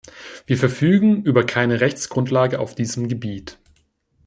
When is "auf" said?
2.59-2.73